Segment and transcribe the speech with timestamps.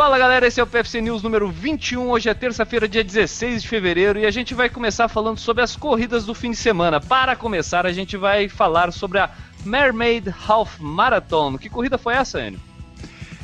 [0.00, 2.08] Fala galera, esse é o PFC News número 21.
[2.08, 5.76] Hoje é terça-feira, dia 16 de fevereiro, e a gente vai começar falando sobre as
[5.76, 6.98] corridas do fim de semana.
[6.98, 9.28] Para começar, a gente vai falar sobre a
[9.62, 11.58] Mermaid Half Marathon.
[11.58, 12.58] Que corrida foi essa, Enio?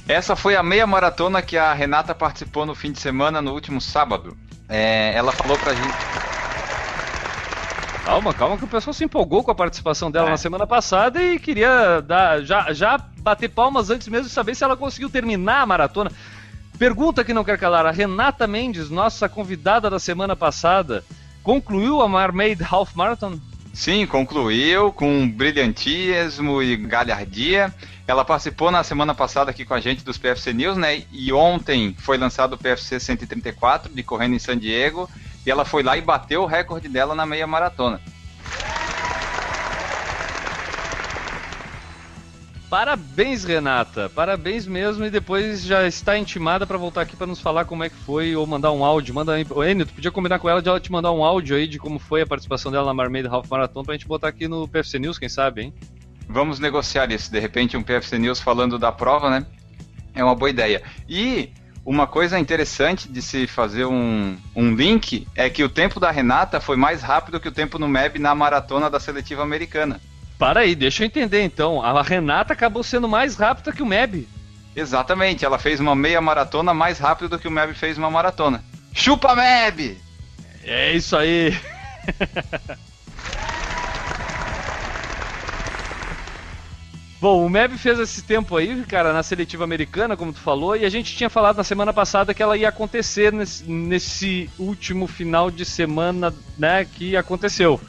[0.08, 3.78] Essa foi a meia maratona que a Renata participou no fim de semana, no último
[3.78, 4.34] sábado.
[4.66, 5.94] É, ela falou pra gente.
[8.02, 10.30] Calma, calma, que o pessoal se empolgou com a participação dela é.
[10.30, 14.64] na semana passada e queria dar, já, já bater palmas antes mesmo de saber se
[14.64, 16.10] ela conseguiu terminar a maratona.
[16.78, 21.04] Pergunta que não quer calar: a Renata Mendes, nossa convidada da semana passada,
[21.42, 23.38] concluiu a Mermaid Half Marathon?
[23.72, 27.72] Sim, concluiu com brilhantismo e galhardia.
[28.06, 31.02] Ela participou na semana passada aqui com a gente dos PFC News, né?
[31.12, 35.08] E ontem foi lançado o PFC 134 de correndo em San Diego.
[35.44, 38.00] E ela foi lá e bateu o recorde dela na meia maratona.
[42.68, 44.08] Parabéns, Renata.
[44.08, 45.04] Parabéns mesmo.
[45.04, 48.34] E depois já está intimada para voltar aqui para nos falar como é que foi
[48.34, 49.14] ou mandar um áudio.
[49.14, 49.46] Manda aí.
[49.70, 51.98] Enio, tu podia combinar com ela de ela te mandar um áudio aí de como
[51.98, 55.18] foi a participação dela na Marmaid Half Marathon pra gente botar aqui no PFC News,
[55.18, 55.74] quem sabe, hein?
[56.28, 57.30] Vamos negociar isso.
[57.30, 59.46] De repente, um PFC News falando da prova, né?
[60.12, 60.82] É uma boa ideia.
[61.08, 61.50] E
[61.84, 66.60] uma coisa interessante de se fazer um, um link é que o tempo da Renata
[66.60, 70.00] foi mais rápido que o tempo no MEB na maratona da seletiva americana.
[70.38, 71.82] Para aí, deixa eu entender então.
[71.82, 74.28] A Renata acabou sendo mais rápida que o Meb.
[74.74, 78.62] Exatamente, ela fez uma meia maratona mais rápido do que o Meb fez uma maratona.
[78.92, 79.96] Chupa Meb!
[80.62, 81.56] É isso aí.
[87.18, 90.84] Bom, o Meb fez esse tempo aí, cara, na seletiva americana, como tu falou, e
[90.84, 95.50] a gente tinha falado na semana passada que ela ia acontecer nesse, nesse último final
[95.50, 97.80] de semana, né, que aconteceu.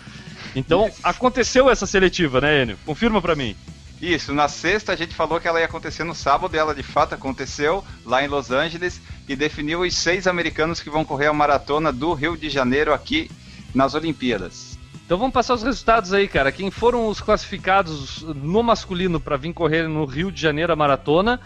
[0.57, 2.79] Então, aconteceu essa seletiva, né, Enio?
[2.83, 3.55] Confirma para mim.
[4.01, 6.81] Isso, na sexta a gente falou que ela ia acontecer no sábado e ela de
[6.81, 11.33] fato aconteceu lá em Los Angeles e definiu os seis americanos que vão correr a
[11.33, 13.29] maratona do Rio de Janeiro aqui
[13.73, 14.79] nas Olimpíadas.
[15.05, 16.51] Então vamos passar os resultados aí, cara.
[16.51, 21.39] Quem foram os classificados no masculino para vir correr no Rio de Janeiro a maratona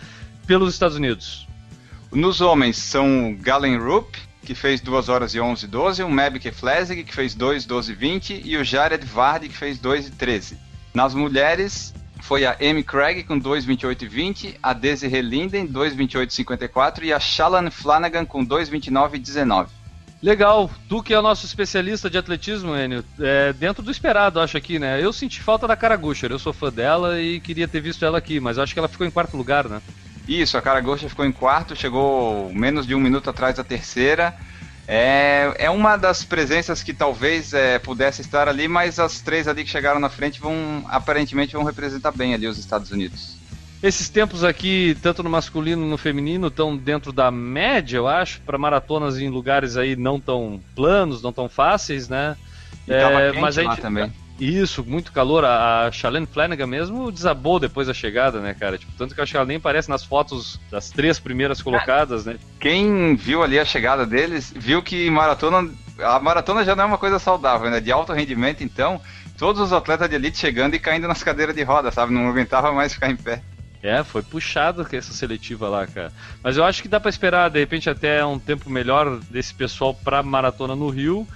[0.48, 1.46] pelos Estados Unidos?
[2.14, 7.04] Nos homens são Galen Rupp, que fez 2 horas e 11 12, o Mebke Flesig,
[7.04, 10.58] que fez 2 12 20 e o Jared Vardy, que fez 2 e 13.
[10.94, 16.34] Nas mulheres, foi a Amy Craig com 2 28 20, a Desiree Linden 2 28
[16.34, 19.70] 54 e a Shallan Flanagan com 2 29 19.
[20.22, 24.56] Legal, tu que é o nosso especialista de atletismo, Enio, é, dentro do esperado, acho
[24.56, 25.04] aqui, né?
[25.04, 28.40] Eu senti falta da Caragucha, eu sou fã dela e queria ter visto ela aqui,
[28.40, 29.82] mas acho que ela ficou em quarto lugar, né?
[30.32, 34.34] Isso, a Caragosta ficou em quarto, chegou menos de um minuto atrás da terceira.
[34.88, 39.66] É, é uma das presenças que talvez é, pudesse estar ali, mas as três ali
[39.66, 43.36] que chegaram na frente vão aparentemente vão representar bem ali os Estados Unidos.
[43.84, 48.58] Esses tempos aqui, tanto no masculino no feminino, estão dentro da média, eu acho, para
[48.58, 52.38] maratonas em lugares aí não tão planos, não tão fáceis, né?
[52.88, 54.14] E é, mas a gente, também.
[54.42, 55.46] Isso, muito calor.
[55.46, 58.76] A, Shalene Flanagan mesmo desabou depois da chegada, né, cara?
[58.76, 62.38] Tipo, tanto que a Shalene aparece nas fotos das três primeiras colocadas, né?
[62.60, 65.70] Quem viu ali a chegada deles, viu que maratona.
[66.00, 67.80] A maratona já não é uma coisa saudável, né?
[67.80, 69.00] De alto rendimento, então,
[69.38, 72.12] todos os atletas de elite chegando e caindo nas cadeiras de roda, sabe?
[72.12, 73.44] Não aguentava mais ficar em pé.
[73.84, 76.12] É, foi puxado com essa seletiva lá, cara.
[76.42, 79.94] Mas eu acho que dá para esperar, de repente, até um tempo melhor desse pessoal
[79.94, 81.28] pra maratona no Rio.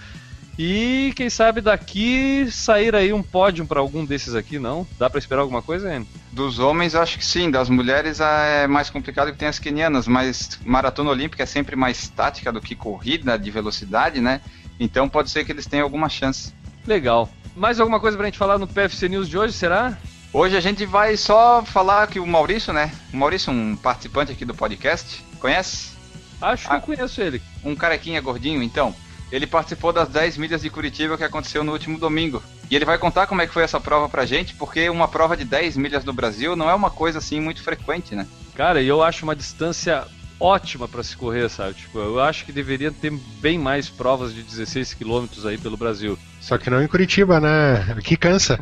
[0.57, 4.87] E quem sabe daqui sair aí um pódio para algum desses aqui, não?
[4.97, 6.07] Dá para esperar alguma coisa, Anne?
[6.31, 7.51] Dos homens, acho que sim.
[7.51, 12.07] Das mulheres é mais complicado que tem as quenianas, mas maratona olímpica é sempre mais
[12.07, 14.39] tática do que corrida de velocidade, né?
[14.79, 16.53] Então pode ser que eles tenham alguma chance.
[16.87, 17.29] Legal.
[17.55, 19.97] Mais alguma coisa pra gente falar no PFC News de hoje, será?
[20.31, 22.91] Hoje a gente vai só falar que o Maurício, né?
[23.13, 25.95] O Maurício, um participante aqui do podcast, conhece?
[26.41, 27.41] Acho que ah, eu conheço ele.
[27.63, 28.93] Um carequinha gordinho, então.
[29.31, 32.41] Ele participou das 10 milhas de Curitiba que aconteceu no último domingo.
[32.69, 35.35] E ele vai contar como é que foi essa prova pra gente, porque uma prova
[35.35, 38.27] de 10 milhas no Brasil não é uma coisa assim muito frequente, né?
[38.55, 40.05] Cara, e eu acho uma distância
[40.39, 41.75] ótima para se correr, sabe?
[41.75, 43.11] Tipo, eu acho que deveria ter
[43.41, 46.17] bem mais provas de 16 quilômetros aí pelo Brasil.
[46.41, 47.93] Só que não em Curitiba, né?
[47.97, 48.59] Aqui cansa.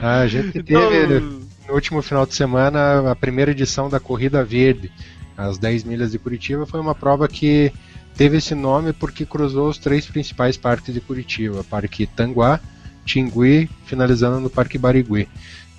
[0.00, 1.40] A gente teve então...
[1.68, 4.90] no último final de semana a primeira edição da Corrida Verde,
[5.36, 7.72] as 10 milhas de Curitiba, foi uma prova que
[8.16, 12.60] Teve esse nome porque cruzou os três principais parques de Curitiba: Parque Tanguá,
[13.04, 15.28] Tingui, finalizando no Parque Barigui.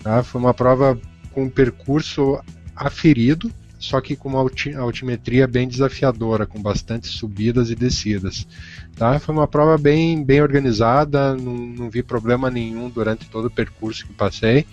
[0.04, 0.22] Tá?
[0.24, 1.00] Foi uma prova
[1.32, 2.40] com um percurso
[2.76, 8.48] aferido, só que com uma altimetria bem desafiadora, com bastante subidas e descidas.
[8.96, 9.20] Tá?
[9.20, 14.06] Foi uma prova bem, bem organizada, não, não vi problema nenhum durante todo o percurso
[14.06, 14.66] que passei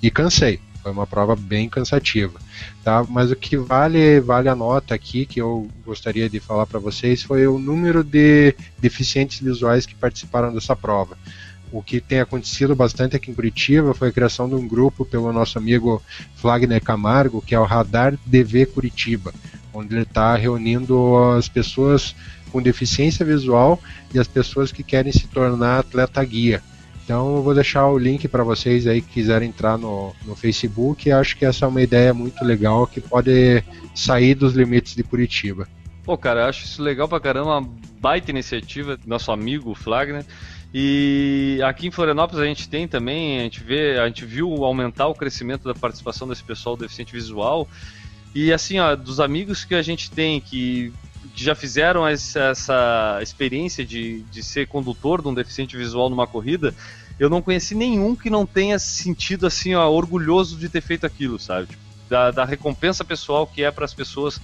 [0.00, 0.60] e cansei.
[0.88, 2.40] Foi uma prova bem cansativa,
[2.82, 3.04] tá?
[3.06, 7.22] Mas o que vale vale a nota aqui que eu gostaria de falar para vocês
[7.22, 11.18] foi o número de deficientes visuais que participaram dessa prova.
[11.70, 15.30] O que tem acontecido bastante aqui em Curitiba foi a criação de um grupo pelo
[15.30, 16.02] nosso amigo
[16.36, 19.34] Flagner Camargo, que é o Radar DV Curitiba,
[19.74, 22.16] onde ele está reunindo as pessoas
[22.50, 23.78] com deficiência visual
[24.14, 26.62] e as pessoas que querem se tornar atleta guia.
[27.08, 31.10] Então eu vou deixar o link para vocês aí que quiserem entrar no, no Facebook.
[31.10, 33.64] Acho que essa é uma ideia muito legal que pode
[33.94, 35.66] sair dos limites de Curitiba.
[36.04, 40.22] Pô, cara, acho isso legal pra caramba, uma baita iniciativa nosso amigo Flagner.
[40.74, 45.06] E aqui em Florianópolis a gente tem também, a gente vê, a gente viu aumentar
[45.06, 47.66] o crescimento da participação desse pessoal deficiente visual.
[48.34, 50.92] E assim, ó, dos amigos que a gente tem que
[51.34, 56.74] já fizeram essa, experiência de, de ser condutor de um deficiente visual numa corrida,
[57.18, 61.38] eu não conheci nenhum que não tenha sentido assim, ó, orgulhoso de ter feito aquilo,
[61.38, 61.68] sabe?
[61.68, 64.40] Tipo, da, da recompensa pessoal que é para as pessoas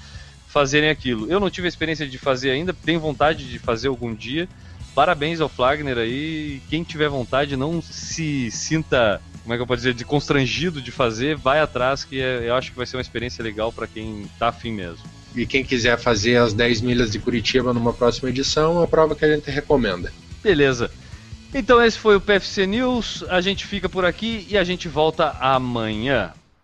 [0.48, 1.31] fazerem aquilo.
[1.31, 4.48] Eu não tive a experiência de fazer ainda, tenho vontade de fazer algum dia.
[4.94, 6.62] Parabéns ao Flagner aí.
[6.70, 10.92] Quem tiver vontade, não se sinta, como é que eu posso dizer, de constrangido de
[10.92, 14.31] fazer, vai atrás, que é, eu acho que vai ser uma experiência legal para quem
[14.38, 15.04] tá afim mesmo.
[15.34, 19.14] E quem quiser fazer as 10 milhas de Curitiba numa próxima edição, é a prova
[19.16, 20.12] que a gente recomenda.
[20.42, 20.90] Beleza.
[21.52, 23.25] Então esse foi o PFC News.
[23.28, 26.32] A gente fica por aqui e a gente volta amanhã.